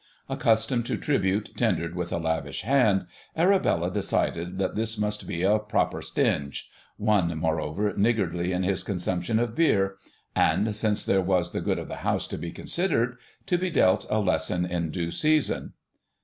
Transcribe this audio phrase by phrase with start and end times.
[0.27, 3.05] Accustomed to tribute tendered with a lavish hand,
[3.37, 9.53] Arabella decided that this must be a "proper stinge,"—one, moreover, niggardly in his consumption of
[9.53, 9.97] beer,
[10.35, 14.07] and (since there was the good of the house to be considered) to be dealt
[14.09, 15.73] a lesson in due season.